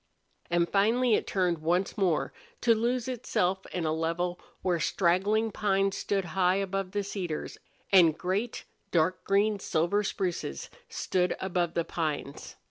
[0.49, 5.95] And finally it turned once more, to lose itself in a level where straggling pines
[5.95, 7.59] stood high above the cedars,
[7.91, 12.55] and great, dark green silver spruces stood above the pines.